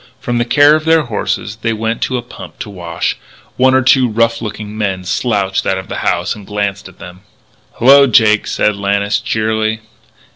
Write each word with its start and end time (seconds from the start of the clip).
From 0.19 0.39
the 0.39 0.45
care 0.45 0.75
of 0.75 0.83
their 0.83 1.03
horses 1.03 1.57
they 1.57 1.73
went 1.73 2.01
to 2.01 2.17
a 2.17 2.23
pump 2.23 2.57
to 2.57 2.71
wash. 2.71 3.17
One 3.55 3.75
or 3.75 3.83
two 3.83 4.09
rough 4.09 4.41
looking 4.41 4.75
men 4.75 5.05
slouched 5.05 5.67
out 5.67 5.77
of 5.77 5.89
the 5.89 5.97
house 5.97 6.33
and 6.33 6.43
glanced 6.43 6.87
at 6.89 6.97
them. 6.97 7.21
"Hallo, 7.77 8.07
Jake," 8.07 8.47
said 8.47 8.75
Lannis 8.75 9.19
cheerily. 9.19 9.81